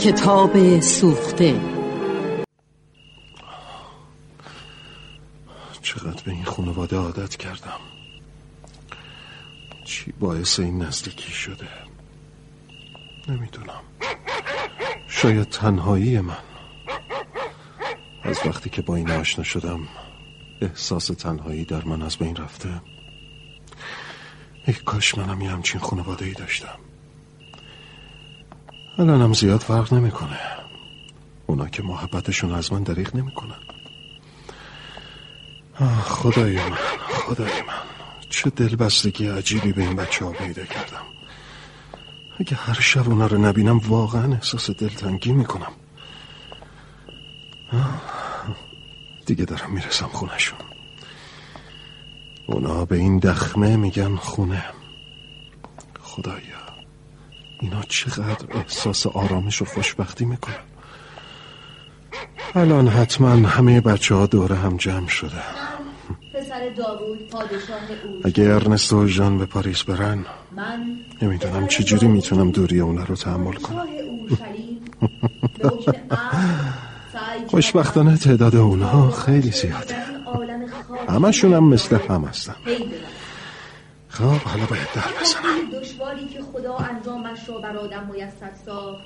[0.00, 1.60] کتاب سوخته.
[5.82, 7.80] چقدر به این خانواده عادت کردم.
[9.84, 11.68] چی باعث این نزدیکی شده؟
[13.28, 13.82] نمی‌دونم.
[15.08, 16.36] شاید تنهایی من.
[18.22, 19.88] از وقتی که با این آشنا شدم
[20.60, 22.80] احساس تنهایی در من از بین رفته.
[24.66, 26.78] ای کاش منم یه همچین خانواده ای داشتم.
[28.98, 30.38] الانم زیاد فرق نمی‌کنه.
[31.46, 33.60] اونا که محبتشون از من دریغ نمی‌کنن.
[36.02, 36.76] خدای من
[37.08, 37.74] خدای من.
[38.30, 41.02] چه دلبستگی عجیبی به این بچه ها پیدا کردم.
[42.38, 45.72] اگه هر شب اونا رو نبینم واقعا احساس دلتنگی می‌کنم.
[49.26, 50.58] دیگه دارم می‌رسم خونشون
[52.46, 54.64] اونا به این دخمه میگن خونه.
[56.00, 56.69] خدایا.
[57.60, 60.54] اینا چقدر احساس آرامش و خوشبختی می‌کنن.
[62.54, 65.42] الان حتما همه بچه ها دوره هم جمع شده.
[66.34, 67.78] پسر داوود پادشاه
[68.24, 70.24] اگه ارنستو و جان به پاریس برن
[70.56, 73.86] من نمی‌دونم چجوری می‌تونم دوری اونا رو تحمل کنم.
[77.46, 79.96] خوشبختانه تعداد اونها خیلی زیاده.
[81.08, 82.54] همشون هم مثل هم هستن.
[84.10, 85.80] خب حالا باید در بزنم.
[85.80, 89.04] دشواری که خدا انجامش را بر آدم میسر ساخت.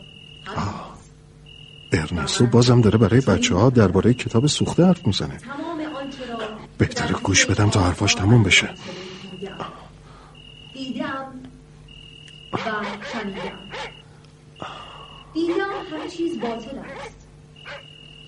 [1.93, 5.37] ارنستو بازم داره برای بچه ها درباره کتاب سوخته حرف می‌زنه.
[5.37, 5.75] تمام
[6.79, 8.71] بهتره گوش بدم تا حرفاش تموم بشه.
[10.73, 11.27] دیدم.
[12.53, 12.59] و
[13.13, 13.59] شنیدم.
[15.35, 17.27] دیدم همه چیز باطل است.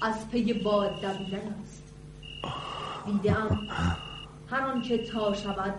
[0.02, 1.82] از پی باد دویدن است.
[3.06, 3.68] دیدم
[4.50, 5.74] هر آنچه تا شود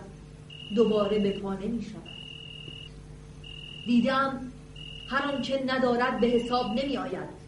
[0.74, 2.02] دوباره به پا نمی شود
[3.86, 4.52] دیدم
[5.08, 7.38] هر آنچه ندارد به حساب نمی آید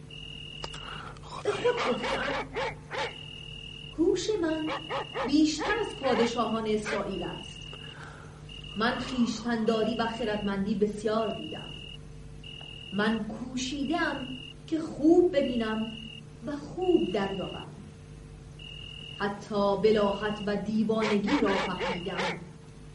[3.97, 4.67] هوش من
[5.27, 7.61] بیشتر از پادشاهان اسرائیل است.
[8.77, 11.69] من خیشتنداری و خردمندی بسیار دیدم.
[12.93, 14.27] من کوشیدم
[14.67, 15.91] که خوب ببینم
[16.45, 17.67] و خوب دریابم.
[19.19, 22.50] حتی بلاحت و دیوانگی را فهمیدم.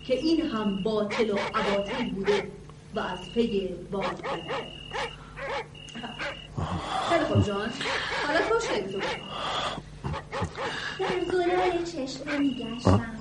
[0.07, 2.51] که این هم باطل و عباطل بوده
[2.95, 4.07] و از پی بوده
[7.09, 7.71] خیلی خوب جان.
[8.27, 9.31] حالا تو بکن.
[10.99, 13.17] در زلال چشمه میگشتم.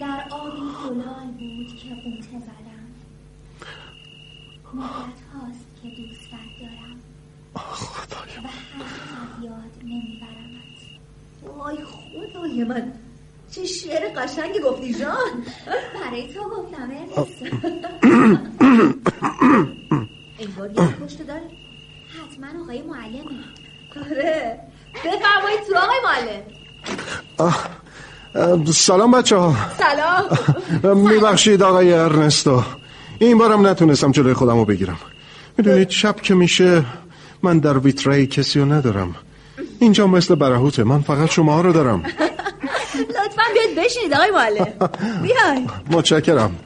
[0.00, 2.86] در آبی زلال بود که قوطه زدم.
[4.74, 7.00] مدت هاست که دوستت دارم
[7.54, 10.76] و هرگز از یاد نمیبرمت
[11.42, 12.92] وای خدای من.
[13.56, 15.44] چه شعر قشنگی گفتی جان.
[16.00, 16.90] برای تو گفتم
[20.38, 21.42] انگار یه پشت داره.
[22.08, 23.44] حتما آقای معلمه.
[23.96, 24.60] آره.
[25.04, 26.42] بفرمایید تو آقای معلم.
[28.72, 30.98] سلام بچه ها سلام.
[31.08, 32.62] میبخشید آقای ارنستو.
[33.18, 34.98] این بارم نتونستم جلوی خودم رو بگیرم.
[35.58, 36.84] می‌دونید شب که میشه
[37.42, 39.14] من در ویترای کسی رو ندارم.
[39.78, 42.02] اینجا مثل برهوته من فقط شما رو دارم.
[43.76, 44.72] بشینید آقای معلم
[45.22, 46.56] بیاید متشکرم.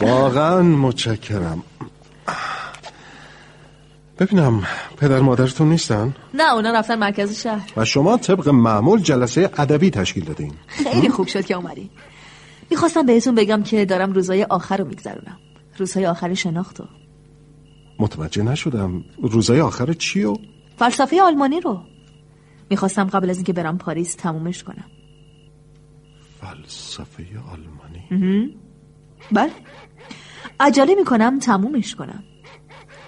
[0.00, 1.62] واقعا متشکرم.
[4.18, 4.62] ببینم
[4.96, 7.70] پدر مادرتون نیستن؟ نه اونا رفتن مرکز شهر.
[7.76, 10.52] و شما طبق معمول جلسه ادبی تشکیل دادین.
[10.66, 11.90] خیلی خوب شد که اومدی
[12.70, 15.38] می‌خواستم بهتون بگم که دارم روزای آخر رو میگذرونم.
[15.78, 16.84] روزهای آخر شناختو
[17.98, 19.04] متوجه نشدم.
[19.22, 20.36] روزای آخر چی و؟
[20.78, 21.80] فلسفه آلمانی رو.
[22.70, 24.84] می‌خواستم قبل از اینکه برم پاریس تمومش کنم.
[26.40, 28.54] فلسفه آلمانی.
[29.32, 29.52] بله.
[30.60, 32.22] عجله می‌کنم تمومش کنم.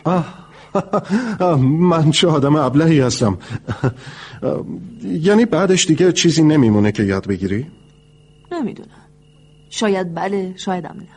[0.04, 0.46] آه.
[1.90, 3.38] من چه آدم ابلهی هستم.
[5.02, 7.66] یعنی بعدش دیگه چیزی نمیمونه که یاد بگیری؟
[8.52, 9.06] نمی‌دونم.
[9.70, 11.08] شاید بله شایدم نه.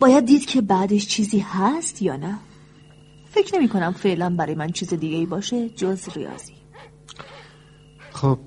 [0.00, 2.38] باید دید که بعدش چیزی هست یا نه.
[3.30, 6.57] فکر نمی کنم فعلا برای من چیز دیگه ای باشه جز ریاضی.
[8.20, 8.38] خب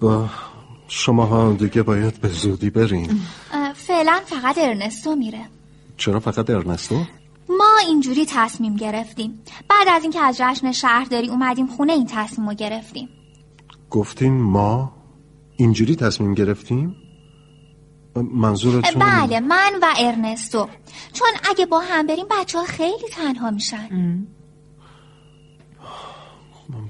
[0.88, 3.22] شما ها دیگه باید به زودی برین
[3.76, 5.46] فعلا فقط ارنستو میره.
[5.98, 7.04] چرا فقط ارنستو؟
[7.50, 9.40] ما اینجوری تصمیم گرفتیم.
[9.70, 13.10] بعد از اینکه از جشن شهرداری اومدیم خونه این تصمیم رو گرفتیم.
[13.90, 14.92] گفتین ما
[15.58, 16.96] اینجوری تصمیم گرفتیم؟
[18.16, 20.68] منظورتون بله من و ارنستو.
[21.14, 23.88] چون اگه با هم بریم بچه ها خیلی تنها میشن.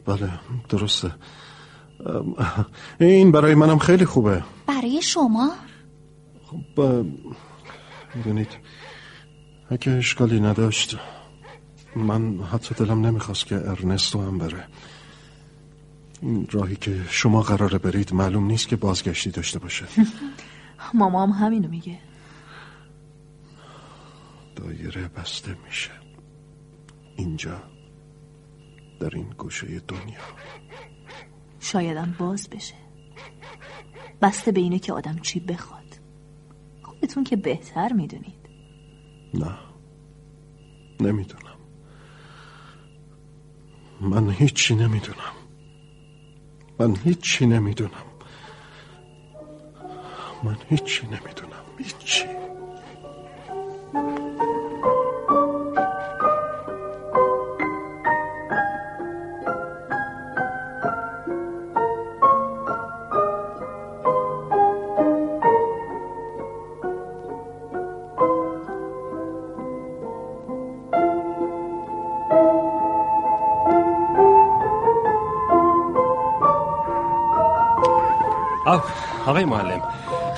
[0.06, 0.30] بله
[0.70, 1.12] درسته.
[3.00, 4.44] این برای منم خیلی خوبه.
[4.68, 5.52] برای شما؟
[6.46, 6.82] خب
[8.16, 8.48] می‌دونید
[9.70, 10.98] اگه اشکالی نداشت
[11.96, 14.68] من حتی دلم نمی‌خواست که ارنستو هم بره.
[16.22, 19.86] این راهی که شما قراره برید معلوم نیست که بازگشتی داشته باشه.
[20.94, 21.98] مامام همینو میگه.
[24.56, 25.92] دایره بسته میشه.
[27.16, 27.64] اینجا
[29.00, 30.20] در این گوشه دنیا.
[31.62, 32.76] شایدم باز بشه.
[34.22, 36.00] بسته به اینه که آدم چی بخواد.
[36.84, 38.50] خودتون که بهتر می‌دونید.
[39.34, 39.58] نه.
[41.00, 41.58] نمی‌دونم.
[44.02, 45.34] من هیچی نمی‌دونم.
[46.80, 47.92] من هیچی نمی‌دونم.
[50.44, 51.64] من هیچی نمی‌دونم.
[51.78, 52.26] هیچی.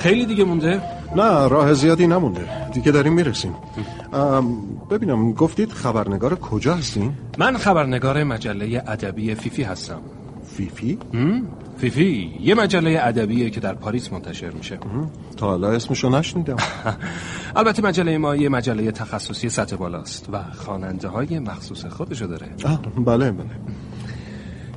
[0.04, 0.82] خیلی دیگه مونده؟
[1.16, 2.70] نه راه زیادی نمونده.
[2.74, 3.56] دیگه داریم می‌رسیم.
[4.90, 10.02] ببینم گفتید خبرنگار کجا هستین؟ من خبرنگار مجله ادبی فیفی هستم.
[10.46, 10.98] فیفی؟
[11.78, 14.80] فیفی یه مجله ادبیه که در پاریس منتشر میشه.
[15.38, 16.56] تا حالا اسمشو نشنیدم.
[17.56, 22.48] البته مجله ما یه مجله تخصصی سطح بالاست و خواننده های مخصوص خودشو داره.
[23.06, 23.50] بله بله.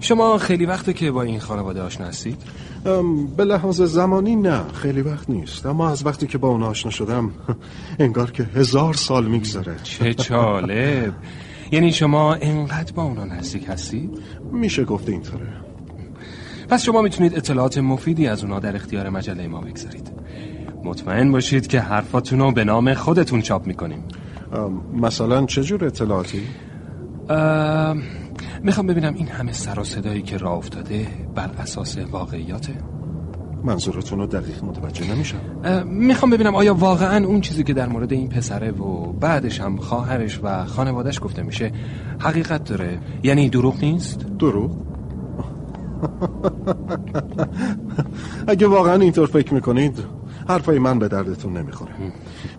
[0.00, 2.42] شما خیلی وقته که با این خانواده آشنا هستید؟
[3.36, 5.66] به لحاظ زمانی نه خیلی وقت نیست.
[5.66, 7.30] اما از وقتی که با اون آشنا شدم
[7.98, 9.76] انگار که هزار سال میگذره.
[9.82, 11.14] چه جالب.
[11.72, 14.10] یعنی شما انقدر با اونا نزدیک هستید؟
[14.52, 15.52] میشه گفته اینطوره.
[16.68, 20.12] پس شما می‌تونید اطلاعات مفیدی از اونا در اختیار مجله ما بگذارید.
[20.84, 24.04] مطمئن باشید که حرفاتون رو به نام خودتون چاپ می‌کنیم.
[24.94, 26.42] مثلا چه جور اطلاعاتی؟
[28.66, 32.72] می‌خوام ببینم این همه سر و صدایی که راه افتاده بر اساس واقعیاته؟
[33.64, 35.38] منظورتون رو دقیق متوجه نمیشم.
[35.84, 40.40] می‌خوام ببینم آیا واقعا اون چیزی که در مورد این پسره و بعدش هم خواهرش
[40.42, 41.72] و خانوادش گفته میشه
[42.18, 44.70] حقیقت داره؟ یعنی دروغ نیست؟ درو
[48.48, 50.15] اگه واقعا اینطور فکر می‌کنید
[50.48, 51.92] حرفای من به دردتون نمی‌خوره.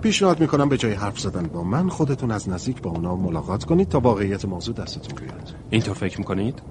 [0.02, 3.90] پیشنهاد می‌کنم به جای حرف زدن با من خودتون از نزدیک با اونا ملاقات کنید
[3.90, 5.56] تا واقعیت موضوع دستتون بیاد.
[5.70, 6.62] اینطور فکر می‌کنید؟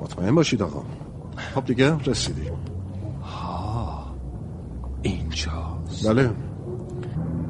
[0.00, 0.82] مطمئن باشید آقا.
[1.54, 2.52] خب دیگه رسیدیم.
[5.02, 6.08] اینجاست.
[6.08, 6.30] بله.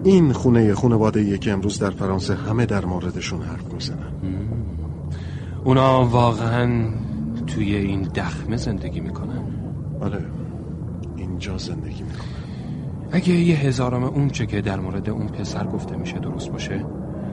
[0.05, 4.13] این خونه خانواده که امروز در فرانسه همه در موردشون حرف می‌زنن.
[5.65, 6.89] اونا واقعا
[7.47, 9.43] توی این دخمه زندگی می‌کنن.
[10.01, 10.25] بله
[11.17, 12.34] اینجا زندگی می‌کنن.
[13.13, 16.85] اگه یه هزارم اون چه که در مورد اون پسر گفته میشه درست باشه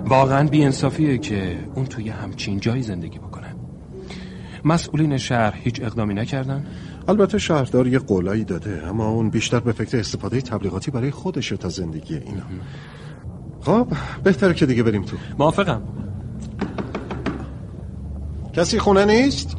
[0.06, 3.56] واقعا بیانصافیه که اون توی همچین جایی زندگی بکنه.
[4.66, 6.66] مسئولین شهر هیچ اقدامی نکردن؟
[7.08, 11.70] البته شهردار یه قولایی داده اما اون بیشتر به فکر استفاده تبلیغاتی برای خودشه تا
[11.70, 12.44] زندگی اینا.
[13.62, 13.88] خب
[14.24, 15.18] بهتره که دیگه بریم تو.
[15.40, 15.82] موافقم.
[18.54, 19.58] کسی خونه نیست؟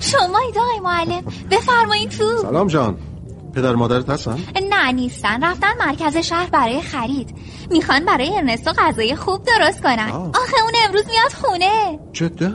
[0.00, 1.24] شمایید آقای معلم.
[1.50, 2.38] بفرمایید تو.
[2.42, 2.96] سلام جان.
[3.54, 4.38] پدر مادرت هستن؟
[4.70, 5.44] نه نیستن.
[5.44, 7.34] رفتن مرکز شهر برای خرید.
[7.70, 10.10] می‌خوان برای ارنستو غذای خوب درست کنن.
[10.12, 10.28] آه.
[10.28, 11.98] آخه اون امروز میاد خونه.
[12.12, 12.52] جدا؟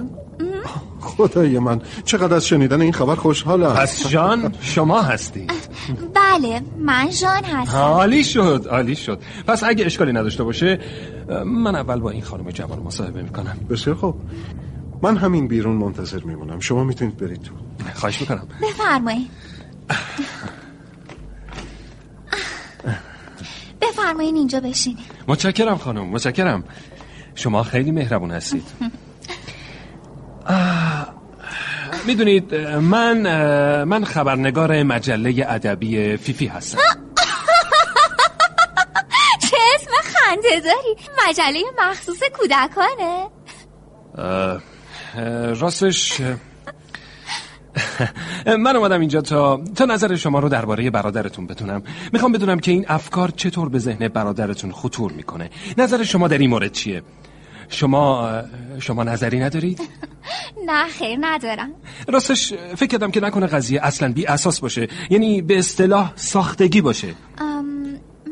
[1.01, 1.81] خدای من.
[2.05, 5.47] چقدر از شنیدن این خبر خوشحالم پس جان شما هستی.
[6.13, 7.77] بله من ژان هستم.
[7.77, 9.19] عالی شد عالی شد.
[9.47, 10.79] پس اگه اشکالی نداشته باشه
[11.45, 13.57] من اول با این خانم جوان مصاحبه می‌کنم.
[13.69, 14.15] بسیار خوب.
[15.03, 16.59] من همین بیرون منتظر میمونم.
[16.59, 17.41] شما می‌تونید برید.
[17.41, 17.53] تو
[17.93, 18.47] خواهش می‌کنم.
[18.61, 19.31] بفرمایید.
[23.81, 25.05] بفرمایین اینجا بشینید.
[25.27, 26.63] متشکرم خانم متشکرم.
[27.35, 28.63] شما خیلی مهربون هستید.
[32.07, 33.17] می‌دونید من
[33.83, 36.77] من خبرنگار مجله ادبی فیفی هستم.
[39.49, 40.95] چه اسم خنده داری؟
[41.27, 43.27] مجله مخصوص کودکانه.
[45.59, 46.21] راستش
[48.59, 52.85] من اومدم اینجا تا تا نظر شما رو درباره برادرتون بدونم می‌خوام بدونم که این
[52.87, 55.49] افکار چطور به ذهن برادرتون خطور می‌کنه.
[55.77, 57.01] نظر شما در این مورد چیه؟
[57.69, 58.31] شما
[58.79, 59.81] شما نظری ندارید؟
[60.67, 61.69] نه خیر ندارم.
[62.07, 64.87] راستش فکر کردم که نکنه قضیه اصلا بی اساس باشه.
[65.09, 67.07] یعنی به اصطلاح ساختگی باشه.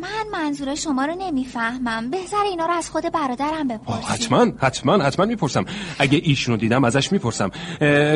[0.02, 5.04] من منظور شما رو نمی‌فهمم بهتر اینا رو از خود برادرم آه، بپرسید حتما حتما
[5.04, 5.66] حتما می‌پرسم
[6.00, 7.52] اگه ایشونو دیدم ازش می‌پرسم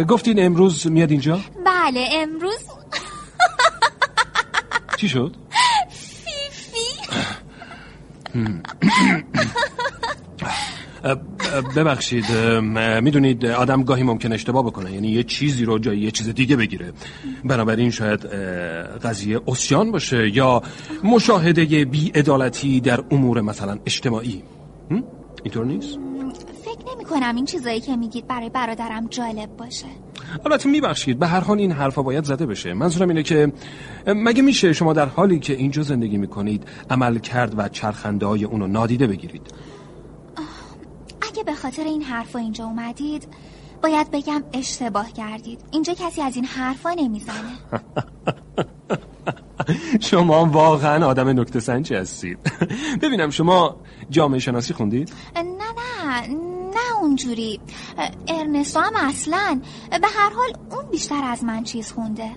[0.07, 2.59] گفتین امروز میاد اینجا بله امروز
[4.97, 5.35] چی شد
[5.89, 7.15] فیفی
[11.75, 12.25] ببخشید
[13.01, 16.93] می‌دونید آدم گاهی ممکن اشتباه بکنه یعنی یه چیزی رو جای یه چیز دیگه بگیره.
[17.43, 18.25] بنابراین شاید
[19.03, 20.61] قضیه اسیان باشه یا
[21.03, 24.43] مشاهده بیعدالتی در امور مثلا اجتماعی.
[25.43, 25.99] اینطور نیست؟
[26.65, 29.85] فکر نمی کنم این چیزایی که میگید برای برادرم جالب باشه.
[30.45, 32.73] البته میبخشید به هر حال این حرفا باید زده بشه.
[32.73, 33.51] منظورم اینه که
[34.07, 38.67] مگه میشه شما در حالی که اینجا زندگی می‌کنید عمل کرد و چرخنده های اونو
[38.67, 39.41] نادیده بگیرید؟
[41.35, 43.27] اگه به خاطر این حرفا اینجا اومدید
[43.83, 45.61] باید بگم اشتباه کردید.
[45.71, 47.57] اینجا کسی از این حرفا نمی‌زنه.
[50.09, 52.39] شما واقعا آدم نکته سنجی هستید.
[53.01, 53.75] ببینم شما
[54.09, 56.27] جامعه شناسی خوندید؟ نه نه
[56.75, 57.59] نه اونجوری.
[58.27, 59.61] ارنستو هم اصلا.
[59.89, 62.31] به هر حال اون بیشتر از من چیز خونده.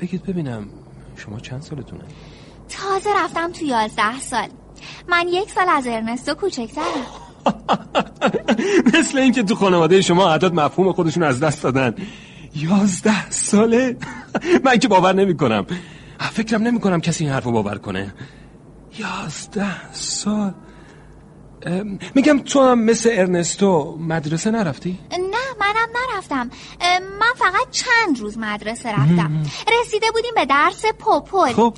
[0.00, 0.68] بگید ببینم
[1.16, 2.04] شما چند سالتونه؟
[2.68, 4.48] تازه رفتم تو یازده سال.
[5.08, 6.84] من یک سال از ارنستو کوچکترم.
[8.94, 11.94] مثل اینکه تو خانواده شما اعداد مفهوم خودشون از دست دادن.
[12.54, 13.96] یازده ساله؟
[14.64, 15.66] من که باور نمی کنم
[16.32, 18.14] فکرم نمی کنم کسی این حرف رو باور کنه.
[18.98, 20.54] یازده سال.
[22.14, 25.18] میگم تو هم مثل ارنستو مدرسه نرفتی؟ نه
[25.60, 26.50] منم نرفتم.
[27.20, 29.42] من فقط چند روز مدرسه رفتم.
[29.80, 31.74] رسیده بودیم به درس پوپل خب.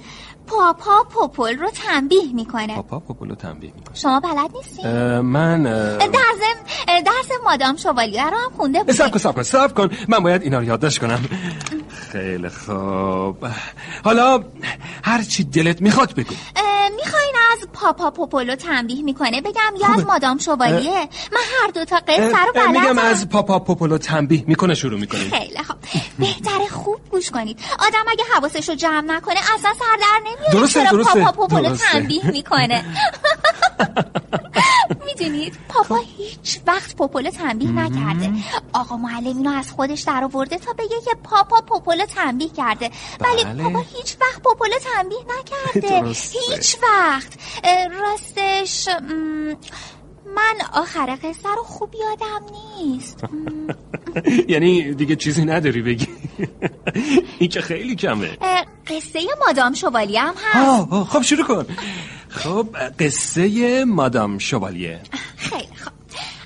[0.46, 2.74] پاپا پوپل رو تنبیه می‌کنه.
[2.74, 3.94] پاپا پوپل رو تنبیه می‌کنه.
[3.94, 4.82] شما بلد نیستی؟
[5.20, 8.92] من در درس مادام شوالیه رو هم خونده بودی.
[8.92, 9.90] سب کن سب کن سب کن.
[10.08, 11.28] من باید اینا رو یادداشت کنم.
[12.12, 13.46] خیلی خوب.
[14.04, 14.44] حالا
[15.04, 16.34] هر چی دلت می‌خواد بگو.
[16.96, 17.23] می‌خواین از
[17.72, 22.52] پاپا پوپولو تنبیه می‌کنه؟ بگم یا از مادام شوالیه من هر دو تا قصه رو
[22.54, 22.70] بلدم.
[22.70, 25.76] میگم از پاپا پوپولو تنبیه می‌کنه شروع می‌کنیم خیلی خوب
[26.18, 27.58] بهتره خوب گوش کنید.
[27.78, 31.76] آدم اگه حواسش رو جمع نکنه اصلا سر در نمیاد درسته چرا درسته پاپا پوپولو.
[31.76, 32.84] تنبیه می‌کنه.
[35.06, 38.32] می‌دونید پاپا هیچ وقت پوپولو تنبیه نکرده.
[38.72, 42.90] آقا معلم اینو از خودش در آورده تا بگه که پاپا پوپولو تنبیه کرده.
[43.20, 43.62] ولی بله.
[43.62, 46.08] پاپا هیچ وقت پوپولو تنبیه نکرده.
[46.50, 47.38] هیچ وقت.
[48.00, 48.88] راستش
[50.36, 52.46] من آخر قصه رو خوب یادم
[52.78, 53.24] نیست.
[54.52, 56.08] یعنی دیگه چیزی نداری بگی.
[57.38, 58.38] این که خیلی کمه.
[58.86, 61.04] قصه مادام شوالیه هم هست.
[61.04, 61.66] خب شروع کن.
[62.34, 62.66] خب
[62.98, 65.00] قصه مادام شوالیه.
[65.36, 65.92] خیلی خوب.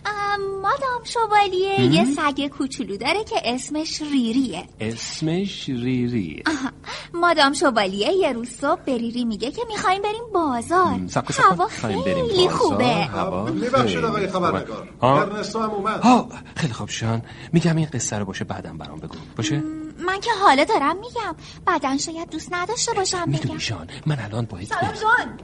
[0.06, 4.64] ام، مادام شوالیه یه سگ کوچولو داره که اسمش ریریه.
[4.80, 6.42] اسمش ریری.
[6.46, 6.70] آها.
[7.14, 11.00] مادام شوالیه یه روز صبح به ریری میگه که می‌خوایم بریم بازار.
[11.38, 12.48] هوا بریم خیلی بازار.
[12.48, 12.84] خوبه.
[12.84, 14.28] هوا خیلی آقای.
[14.28, 14.88] خبرنگار.
[15.02, 16.00] ها؟ ارنستو هم اومد.
[16.00, 17.22] ها خیلی خوب شان.
[17.52, 19.16] میگم این قصه رو باشه بعدم برام بگو.
[19.36, 19.62] باشه؟
[20.06, 21.34] من که حالا دارم میگم.
[21.66, 23.30] بعدا شاید دوست نداشته باشم بگم.
[23.30, 24.80] می‌دونی شان من الان باید برم.
[25.02, 25.38] جان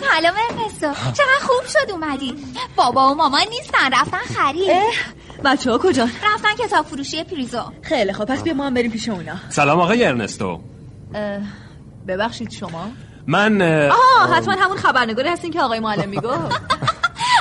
[0.00, 2.34] سلام ارنستو چقدر خوب شد اومدی.
[2.76, 4.70] بابا و مامان نیستن رفتن خرید.
[5.44, 9.08] بچه ها کجا؟ رفتن کتاب فروشی پریزو خیلی خب پس بیا ما هم بریم پیش
[9.08, 9.34] اونا.
[9.48, 10.60] سلام آقای ارنستو.
[12.08, 12.88] ببخشید شما.
[13.26, 13.88] من اه،
[14.22, 16.28] آه حتما همون خبرنگاری هستین که آقای معلم میگو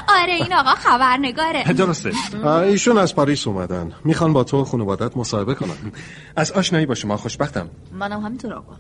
[0.09, 1.63] آره این آقا خبرنگاره.
[1.73, 2.11] درسته.
[2.47, 3.91] ایشون از پاریس اومدن.
[4.03, 5.91] می‌خوان با تو خانوادت مصاحبه کنن.
[6.35, 7.69] از آشنایی با شما خوشبختم.
[7.93, 8.73] منم همینطور آقا.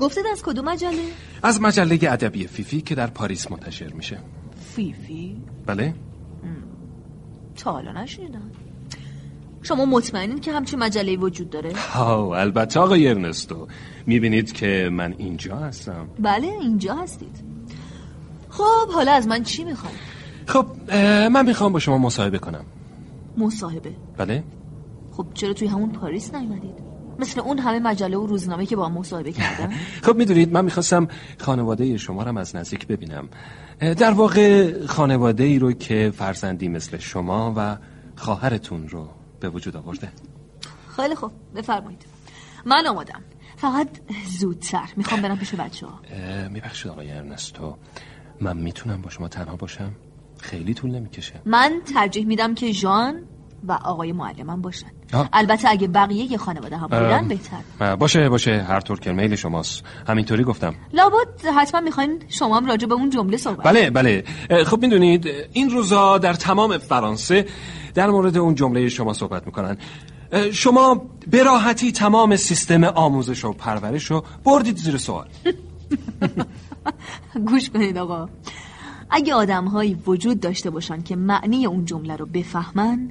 [0.00, 1.02] گفتید از کدوم مجله؟
[1.42, 4.18] از مجله ادبی فیفی که در پاریس منتشر میشه.
[4.76, 5.94] فیفی؟ بله.
[7.56, 8.50] تا حالا نشنیدم.
[9.62, 13.68] شما مطمئنین که همچین مجله وجود داره؟ ها البته آقای ارنستو.
[14.06, 16.08] می‌بینید که من اینجا هستم.
[16.18, 17.44] بله اینجا هستید.
[18.48, 20.19] خب حالا از من چی می‌خواید؟
[20.50, 20.66] خب
[21.32, 22.64] من می‌خوام با شما مصاحبه کنم.
[23.36, 24.44] مصاحبه؟ بله.
[25.12, 26.74] خب چرا توی همون پاریس نیومدید؟
[27.18, 29.70] مثل اون همه مجله و روزنامه که با هم مصاحبه کردن؟
[30.06, 33.28] خب می‌دونید من می‌خواستم خانواده شما رو از نزدیک ببینم.
[33.80, 37.76] در واقع خانواده ای رو که فرزندی مثل شما و
[38.16, 39.08] خواهرتون رو
[39.40, 40.08] به وجود آورده.
[40.96, 42.04] خیلی خوب بفرمایید.
[42.64, 43.20] من آمادم
[43.56, 43.88] فقط
[44.38, 44.88] زودتر.
[44.96, 46.00] می‌خوام برم پیش بچه ها
[46.48, 47.76] میبخشید آقای ارنستو.
[48.40, 49.92] من می‌تونم با شما تنها باشم؟
[50.42, 51.34] خیلی طول نمی‌کشه.
[51.44, 53.14] من ترجیح میدم که ژان
[53.68, 54.86] و آقای معلمم باشن.
[55.12, 55.28] آه.
[55.32, 57.28] البته اگه بقیه خانواده هم بودن.
[57.28, 57.96] بهتر.
[57.96, 58.62] باشه باشه.
[58.62, 59.82] هر طور که میل شماست.
[60.08, 60.74] همینطوری گفتم.
[60.92, 64.24] لابد حتما می‌خواین شما هم راجع به اون جمله صحبت بله بله.
[64.66, 67.46] خب می‌دونید این روزا در تمام فرانسه
[67.94, 69.76] در مورد اون جمله شما صحبت می‌کنن.
[70.52, 75.28] شما به راحتی تمام سیستم آموزش و پرورش رو بردید زیر سوال.
[77.48, 78.28] گوش کنید آقا.
[79.10, 83.10] اگه آدمهایی وجود داشته باشن که معنی اون جمله رو بفهمن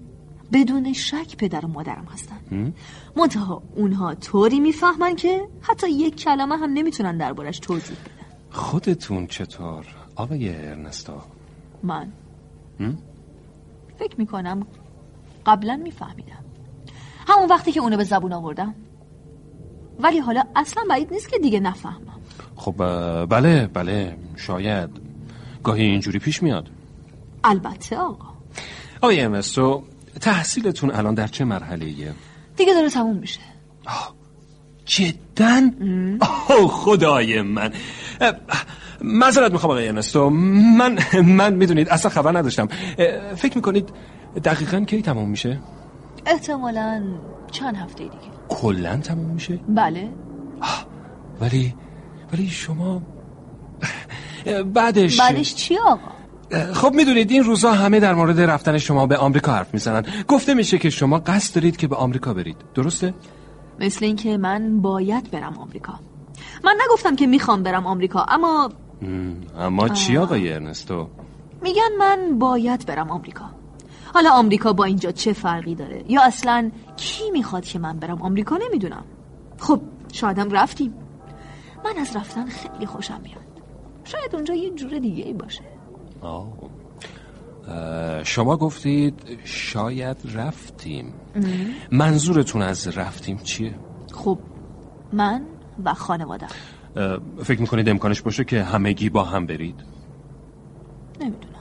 [0.53, 2.74] بدون شک پدر و مادرم هستن.
[3.15, 8.27] منتها اونها طوری می‌فهمن که حتی یک کلمه هم نمی‌تونن دربارش توضیح بدن.
[8.50, 11.22] خودتون چطور؟ آقای ارنستا
[11.84, 12.12] من؟
[14.00, 14.68] فکر می‌کنم
[15.46, 16.44] قبلا میفهمیدم.
[17.27, 18.75] همون وقتی که اونو به زبون آوردم.
[20.00, 22.20] ولی حالا اصلا بعید نیست که دیگه نفهمم.
[22.56, 22.75] خب
[23.25, 25.08] بله بله شاید.
[25.63, 26.69] گاهی اینجوری پیش میاد.
[27.43, 28.27] البته آقا.
[29.01, 29.83] آقای ارنستو
[30.21, 32.13] تحصیلتون الان در چه مرحله ایه؟
[32.57, 33.39] دیگه داره تموم میشه.
[34.85, 35.61] جدا؟
[36.21, 37.73] آه خدای من.
[39.01, 42.67] معذرت می‌خوام آقای ارنستو من من می‌دونید اصلا خبر نداشتم.
[43.35, 43.89] فکر می‌کنید
[44.43, 45.59] دقیقا کی تموم میشه؟
[46.25, 47.03] احتمالا
[47.51, 48.17] چند هفته دیگه.
[48.49, 50.09] کلا تموم میشه؟ بله.
[51.41, 51.75] ولی
[52.33, 53.01] ولی شما
[54.74, 56.12] بعدش بعدش چی آقا؟
[56.74, 60.05] خب می‌دونید این روزا همه در مورد رفتن شما به آمریکا حرف می‌زنن.
[60.27, 62.58] گفته میشه که شما قصد دارید که به آمریکا برید.
[62.75, 63.13] درسته؟
[63.79, 65.93] مثل اینکه من باید برم آمریکا.
[66.63, 68.69] من نگفتم که می‌خوام برم آمریکا اما
[69.60, 71.08] اما چی آقای ارنستو؟
[71.62, 73.46] میگن من باید برم آمریکا.
[74.13, 78.58] حالا آمریکا با اینجا چه فرقی داره؟ یا اصلا کی می‌خواد که من برم آمریکا؟
[78.58, 79.03] نمی‌دونم.
[79.60, 79.81] خب
[80.13, 80.93] شایدم رفتیم.
[81.86, 83.49] من از رفتن خیلی خوشم میاد.
[84.11, 85.61] شاید اونجا یه جور دیگه ای باشه.
[86.21, 86.47] آه.
[87.67, 89.13] اه، شما گفتید
[89.43, 91.13] شاید رفتیم.
[91.91, 93.73] منظورتون از رفتیم چیه؟
[94.13, 94.39] خب
[95.13, 95.41] من
[95.85, 96.47] و خانوادم
[96.95, 99.75] اه، فکر می‌کنید امکانش باشه که همگی با هم برید؟
[101.19, 101.55] نمی‌دونم.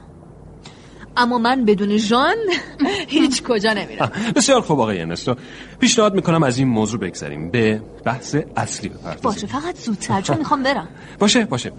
[1.17, 2.35] اما من بدون ژان
[3.07, 4.11] هیچ کجا نمیرم.
[4.35, 5.35] بسیار خوب آقای ارنستو.
[5.79, 7.51] پیشنهاد می‌کنم از این موضوع بگذریم.
[7.51, 9.21] به بحث اصلی بپردازیم.
[9.23, 10.87] باشه فقط زودتر چون می‌خوام برم.
[11.19, 11.71] باشه باشه.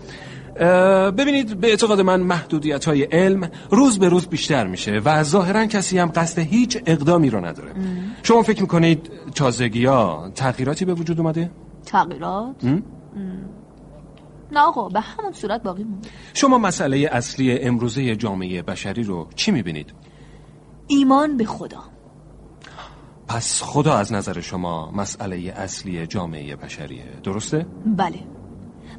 [1.16, 5.99] ببینید به اعتقاد من محدودیت های علم روز به روز بیشتر میشه و ظاهرا کسی
[5.99, 7.73] هم قصد هیچ اقدامی رو نداره.
[8.23, 11.50] شما فکر می‌کنید تازگی ها تغییراتی به وجود اومده؟
[11.87, 12.83] تغییرات؟ م،
[14.52, 16.09] نه آقا به همون صورت باقی مونده.
[16.35, 19.94] شما مسئله اصلی امروزه جامعه بشری رو چی می‌بینید؟
[20.87, 21.83] ایمان به خدا.
[23.29, 27.05] پس خدا از نظر شما مسئله اصلی جامعه بشریه.
[27.22, 28.18] درسته؟ بله.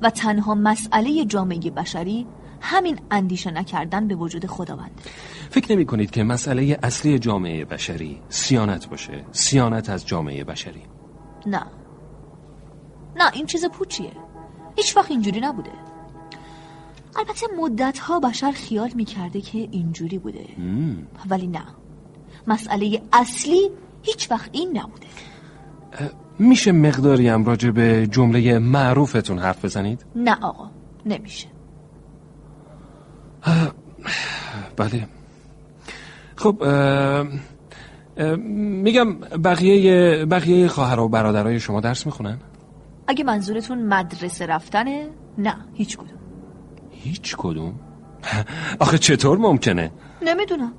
[0.02, 2.28] و تنها مسئله جامعه بشری
[2.62, 5.02] همین اندیشه نکردن به وجود خداوند.
[5.50, 10.84] فکر نمی کنید که مسئله اصلی جامعه بشری سیانت باشه سیانت از جامعه بشری؟
[11.46, 11.66] نه.
[13.16, 14.12] نه این چیز پوچیه.
[14.76, 15.72] هیچ وقت اینجوری نبوده.
[17.16, 20.46] البته مدت ها بشر خیال می‌کرده که اینجوری بوده.
[21.30, 21.66] ولی نه.
[22.48, 23.70] مسئله اصلی
[24.02, 25.08] هیچ وقت این نبوده.
[26.42, 30.70] میشه مقداری هم راجع به جمله معروفتون حرف بزنید؟ نه آقا
[31.06, 31.48] نمیشه.
[34.78, 35.08] بله.
[36.36, 37.28] خب اه،
[38.18, 42.38] اه، میگم بقیه بقیه خواهر و برادرای شما درس می‌خونن؟
[43.08, 46.20] اگه منظورتون مدرسه رفتنه؟ نه هیچ کدوم.
[46.92, 47.80] هیچ کدوم؟
[48.80, 50.74] آخه چطور ممکنه؟ نمی‌دونم.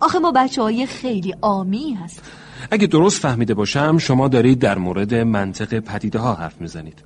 [0.00, 2.22] آخه ما بچه های خیلی آمی هست
[2.70, 7.04] اگه درست فهمیده باشم شما دارید در مورد منطق پدیده ها حرف می‌زنید.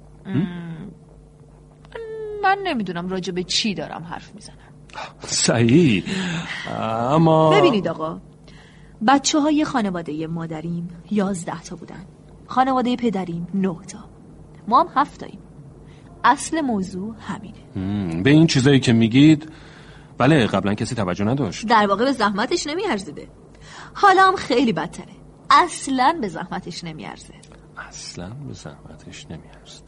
[2.42, 4.56] من نمی‌دونم راجع به چی دارم حرف می‌زنم.
[5.20, 6.04] صحیح
[7.10, 8.20] اما ببینید آقا
[9.06, 12.04] بچه های خانواده مادریم یازده تا بودن.
[12.46, 13.98] خانواده پدریم نه تا.
[14.68, 15.38] ما هم هفت تاییم.
[16.24, 18.22] اصل موضوع همینه.
[18.22, 19.48] به این چیزایی که میگید
[20.18, 21.66] بله قبلا کسی توجه نداشت.
[21.66, 23.28] در واقع به زحمتش نمیارزیده.
[23.94, 25.19] حالا هم خیلی بدتره.
[25.50, 27.34] اصلا به زحمتش نمیارزه.
[27.88, 29.82] اصلا به زحمتش نمیارزد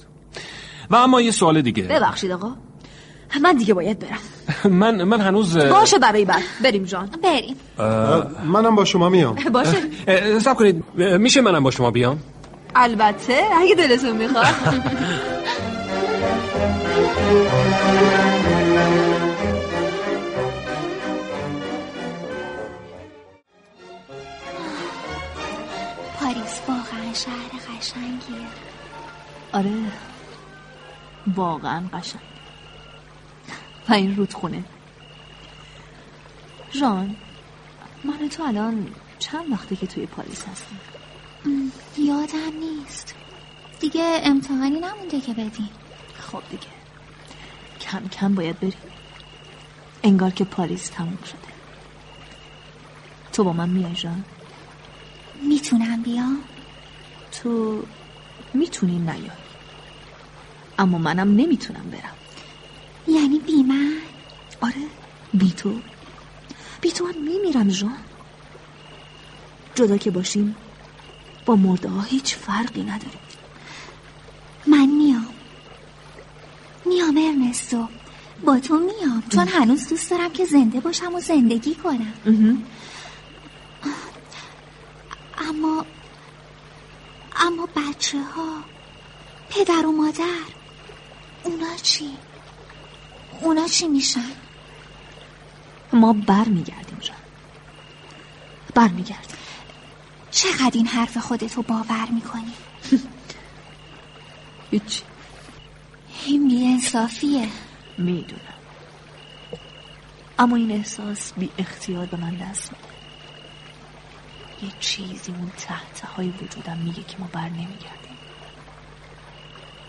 [0.90, 1.83] و اما یه سوال دیگه.
[1.83, 2.57] ببخشید آقا.
[3.42, 4.18] من دیگه باید برم.
[4.81, 6.42] من من هنوز باشه برای بعد.
[6.64, 7.11] بریم جان.
[7.22, 7.57] بریم.
[8.44, 9.35] منم با شما میام.
[9.55, 10.38] باشه.
[10.38, 10.85] صبر کنید.
[10.96, 12.18] میشه منم با شما بیام؟
[12.75, 13.40] البته.
[13.61, 14.46] اگه دلتون می‌خواد.
[27.14, 28.46] شهر قشنگیه.
[29.53, 29.92] آره.
[31.27, 32.22] واقعا قشنگ.
[33.88, 34.64] و این رودخونه.
[36.70, 37.16] جان
[38.05, 40.81] من تو الان چند وقته که توی پاریس هستیم؟
[41.98, 43.14] یادم نیست.
[43.81, 45.70] دیگه امتحانی نمونده که بدیم
[46.14, 46.66] خب دیگه.
[47.81, 48.75] کم کم باید بریم.
[50.03, 51.53] انگار که پاریس تموم شده.
[53.33, 54.25] تو با من میای جان؟
[55.42, 56.44] می‌تونم بیام؟
[57.42, 57.83] تو
[58.55, 59.31] می‌تونی نیای.
[60.78, 62.14] اما منم نمی‌تونم برم.
[63.09, 63.92] یعنی بی من؟
[64.61, 64.87] آره
[65.35, 65.81] بی تو.
[66.81, 67.96] بی تو من میمیرم جان.
[69.74, 70.57] جدا که باشیم
[71.46, 73.18] با مرده ها هیچ فرقی نداره
[74.66, 75.28] من میام.
[76.87, 77.88] میام ارنستو.
[78.44, 79.22] با تو میام.
[79.28, 82.12] چون هنوز دوست دارم که زنده باشم و زندگی کنم
[85.38, 85.85] اما
[87.37, 87.66] اما
[88.03, 88.65] بچه ها
[89.51, 90.45] پدر و مادر
[91.45, 92.17] اونا چی؟
[93.41, 94.31] اونا چی میشن؟
[95.93, 97.17] ما بر میگردیم جان
[98.75, 99.37] بر میگردیم
[100.31, 102.53] چقدر این حرف خودتو باور می‌کنی؟
[104.71, 105.03] هیچ
[106.27, 107.49] این بی انصافیه
[107.99, 108.41] می‌دونم
[110.38, 112.91] اما این احساس بی اختیار به من دست میده
[114.62, 118.16] یه چیزی اون تحت های وجودم میگه که ما بر نمیگردیم.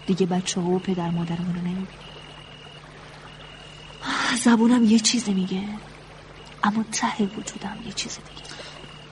[0.06, 1.88] دیگه بچه ها و پدر مادرمون رو نمی‌بینیم.
[4.40, 5.64] زبونم یه چیز میگه
[6.64, 8.50] اما ته وجودم یه چیز دیگه.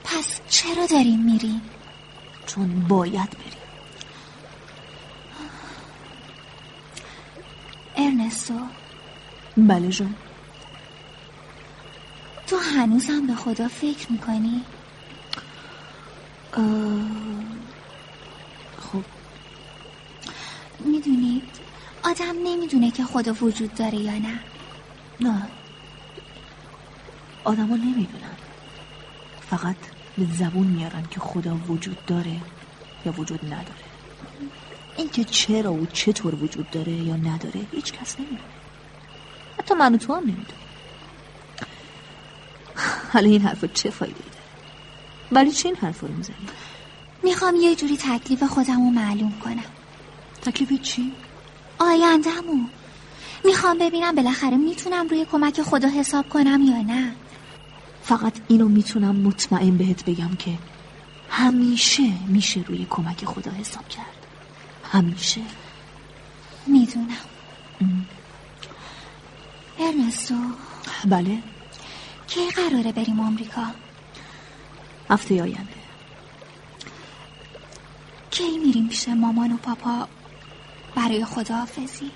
[0.03, 1.61] پس چرا داریم میریم؟
[2.47, 3.61] چون باید بریم.
[7.95, 8.53] ارنستو.
[9.57, 10.15] بله جان
[12.47, 14.63] تو هنوزم به خدا فکر می‌کنی؟
[16.51, 16.63] خب.
[20.79, 21.41] می‌دونی
[22.03, 24.39] آدم نمی‌دونه که خدا وجود داره یا نه.
[25.19, 25.47] نه.
[27.43, 28.37] آدما نمی‌دونن
[29.49, 29.75] فقط
[30.17, 32.41] به زبون میارن که خدا وجود داره
[33.05, 33.85] یا وجود نداره.
[34.97, 38.41] اینکه چرا و چطور وجود داره یا نداره هیچ کس نمی‌دونه.
[39.59, 40.59] حتی من و تو هم نمی‌دونه
[43.13, 44.40] حالا این حرفا چه فایده
[45.31, 46.35] برای چه این حرفا رو می‌زنی؟
[47.23, 49.63] می‌خوام یه جوری تکلیف خودم رو معلوم کنم.
[50.41, 51.11] تکلیف چی؟
[51.79, 52.67] آیندهمو.
[53.43, 57.15] می‌خوام ببینم بالاخره می‌تونم روی کمک خدا حساب کنم یا نه.
[58.03, 60.51] فقط اینو می‌تونم مطمئن بهت بگم که
[61.29, 64.05] همیشه میشه روی کمک خدا حساب کرد.
[64.91, 65.41] همیشه.
[66.67, 67.07] می‌دونم.
[69.79, 70.35] ارنستو.
[71.05, 71.37] بله.
[72.27, 73.61] کی قراره بریم آمریکا؟
[75.11, 75.81] هفته آینده.
[78.31, 80.07] کی میریم پیش مامان و پاپا
[80.95, 82.11] برای خداحافظی؟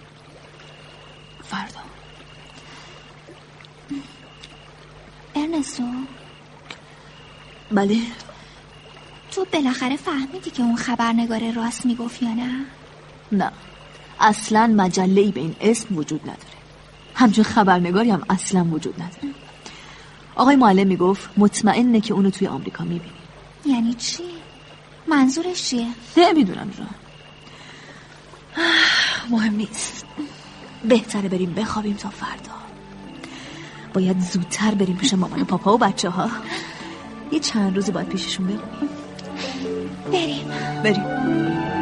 [1.44, 1.80] فردا.
[5.36, 5.84] ارنستو.
[7.72, 7.98] بله.
[9.32, 12.66] تو بالاخره فهمیدی که اون خبرنگار راست می‌گفت یا نه؟
[13.32, 13.52] نه.
[14.20, 16.56] اصلا مجله ای به این اسم وجود نداره.
[17.16, 19.45] همچون خبرنگاری هم اصلا وجود نداره.
[20.36, 23.12] آقای معلم می‌گفت مطمئنه که اونو توی آمریکا می‌بینی.
[23.66, 24.24] یعنی چی؟
[25.08, 26.90] منظورش چیه؟ نمی‌دونم جان
[29.30, 30.06] مهم نیست.
[30.84, 32.52] بهتره بریم بخوابیم تا فردا.
[33.94, 36.30] باید زودتر بریم پیش مامان و پاپا و بچه ها
[37.32, 38.90] یه چند روزی باید پیششون بمونیم
[40.12, 40.48] بریم.
[40.84, 41.75] بریم.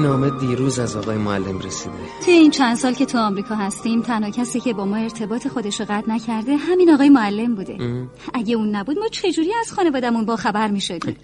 [0.00, 1.94] این نامه دیروز از آقای معلم رسیده.
[2.24, 5.80] توی این چند سال که تو آمریکا هستیم تنها کسی که با ما ارتباط خودش
[5.80, 8.08] رو قطع نکرده همین آقای معلم بوده.
[8.34, 11.16] اگه اون نبود ما چجوری از خانوادمون با خبر می‌شدیم؟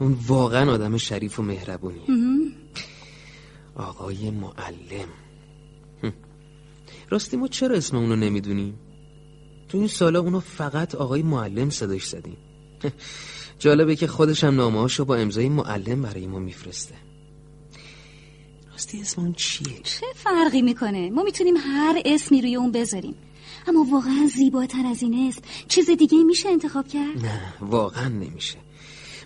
[0.00, 2.02] اون واقعا آدم شریف و مهربونیه.
[3.76, 5.08] آقای معلم.
[7.10, 8.78] راستی ما چرا اسم اونو نمی‌دونیم؟
[9.68, 12.36] تو این سالا اونو فقط آقای معلم صداش زدیم.
[13.58, 16.94] جالبه که خودش هم نامه با امضای معلم برای ما میفرسته.
[18.82, 23.14] راستی اسم اون چیه؟ چه فرقی می‌کنه؟ ما می‌تونیم هر اسمی روی اون بذاریم.
[23.66, 28.58] اما واقعا زیباتر از این اسم چیز دیگه میشه انتخاب کرد؟ نه واقعا نمیشه.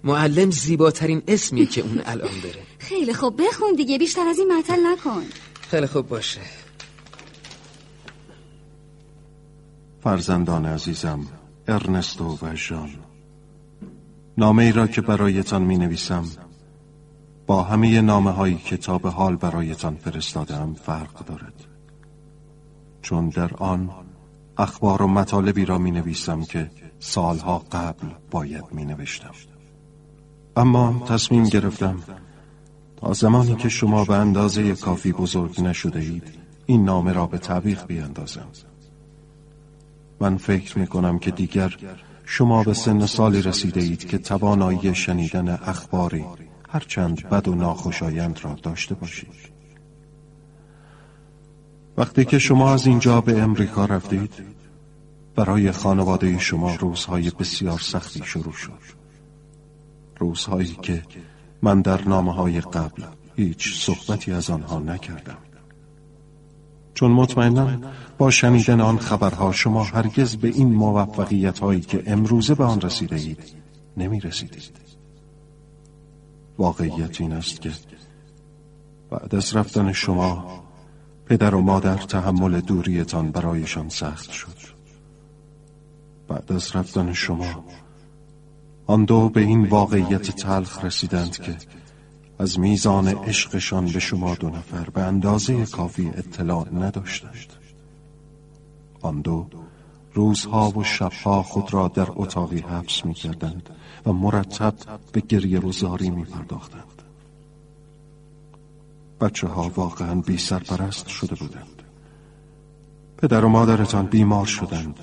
[0.04, 2.62] معلم زیباترین اسمیه که اون الان داره.
[2.88, 5.22] خیلی خوب بخون دیگه بیشتر از این معطل نکن.
[5.70, 6.40] خیلی خوب باشه.
[10.00, 11.26] فرزندان عزیزم
[11.68, 12.90] ارنستو و ژان.
[14.38, 16.24] نامه ای را که برایتان می نویسم
[17.46, 21.64] با همه نامه هایی که تا به حال برایتان فرستادم فرق دارد.
[23.02, 23.90] چون در آن
[24.58, 29.34] اخبار و مطالبی را می نویسم که سالها قبل باید می نوشتم
[30.56, 32.02] اما تصمیم گرفتم
[32.96, 36.28] تا زمانی که شما به اندازه کافی بزرگ نشده اید
[36.66, 38.46] این نامه را به تعویق بیاندازم.
[40.20, 41.76] من فکر می کنم که دیگر
[42.24, 46.24] شما به سن سالی رسیده اید که توانایی شنیدن اخباری
[46.68, 49.56] هرچند بد و ناخوشایند را داشته باشید.
[51.96, 54.34] وقتی که شما از اینجا به امریکا رفتید
[55.34, 58.96] برای خانواده شما روزهای بسیار سختی شروع شد.
[60.18, 61.02] روزهایی که
[61.62, 63.02] من در نامه های قبل
[63.36, 65.38] هیچ صحبتی از آنها نکردم.
[66.94, 67.80] چون مطمئنا
[68.18, 73.16] با شنیدن آن خبرها شما هرگز به این موفقیت هایی که امروزه به آن رسیده
[73.16, 73.42] اید
[73.96, 74.85] نمی رسیدید
[76.58, 77.72] واقعیت این است که
[79.10, 80.62] بعد از رفتن شما
[81.26, 84.56] پدر و مادر تحمل دوریتان برایشان سخت شد.
[86.28, 87.64] بعد از رفتن شما
[88.86, 91.56] آن دو به این واقعیت تلخ رسیدند که
[92.38, 97.52] از میزان عشقشان به شما دو نفر به اندازه کافی اطلاع نداشتند.
[99.00, 99.46] آن دو
[100.16, 103.70] روزها و شبها خود را در اتاقی حبس می کردند
[104.06, 104.74] و مرتب
[105.12, 107.02] به گریه و زاری می پرداختند
[109.20, 111.82] بچه ها واقعا بی سرپرست شده بودند.
[113.18, 115.00] پدر و مادرتان بیمار شدند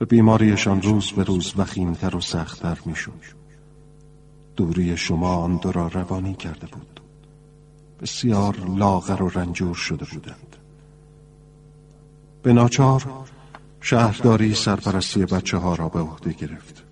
[0.00, 3.40] و بیماریشان روز به روز وخیمتر و سختتر می شد
[4.56, 7.00] دوری شما آن دو را روانی کرده بود.
[8.00, 10.56] بسیار لاغر و رنجور شده بودند.
[12.42, 13.04] به ناچار
[13.80, 16.82] شهرداری سرپرستی بچه ها را به عهده گرفت.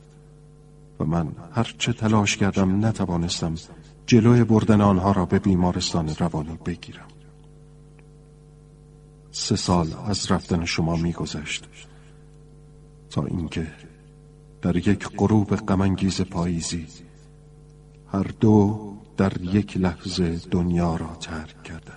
[1.00, 3.54] و من هرچه تلاش کردم نتوانستم
[4.06, 7.08] جلوی بردن آنها را به بیمارستان روانی بگیرم.
[9.30, 11.68] سه سال از رفتن شما میگذشت
[13.10, 13.66] تا اینکه
[14.62, 16.86] در یک غروب غمانگیز پاییزی
[18.12, 21.87] هر دو در یک لحظه دنیا را ترک کردند.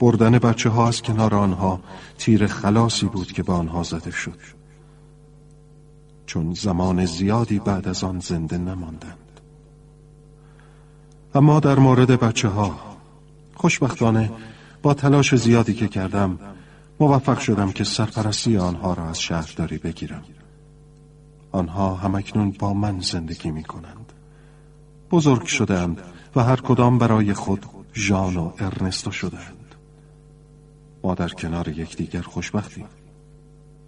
[0.00, 1.80] بردن بچه ها از کنار آنها.
[2.18, 4.38] تیر خلاصی بود که به آنها زده شد.
[6.26, 9.40] چون زمان زیادی بعد از آن زنده نماندند.
[11.34, 12.80] اما در مورد بچه ها
[13.54, 14.30] خوشبختانه
[14.82, 16.38] با تلاش زیادی که کردم
[17.00, 20.22] موفق شدم که سرپرستی آنها را از شهرداری بگیرم.
[21.52, 24.12] آنها همکنون با من زندگی می کنند
[25.10, 26.00] بزرگ شدند
[26.36, 29.59] و هر کدام برای خود ژان و ارنستو شدند
[31.02, 32.86] ما در کنار یکدیگر خوشبختیم.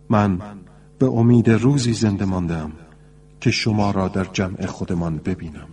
[0.09, 0.39] من
[0.99, 2.73] به امید روزی زنده ماندم
[3.41, 5.69] که شما را در جمع خودمان ببینم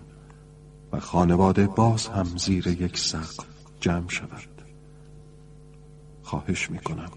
[0.92, 3.46] و خانواده باز هم زیر یک سقف
[3.80, 4.62] جمع شود.
[6.24, 7.10] خواهش می‌کنم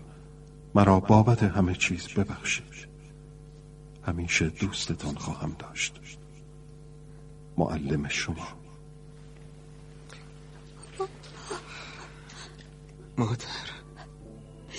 [0.75, 2.93] مرا بابت همه چیز ببخشید.
[4.07, 6.01] همیشه دوستتان خواهم داشت.
[7.57, 8.49] معلم شما.
[13.19, 13.72] مادر.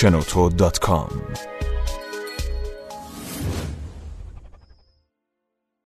[0.00, 0.48] شنوتو